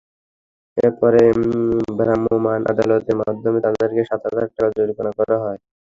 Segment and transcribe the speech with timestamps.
[0.99, 1.23] পরে
[1.97, 5.59] ভ্রাম্যমাণ আদালতের মাধ্যমে তাঁদেরকে সাত হাজার টাকা জরিমানা করা হয়।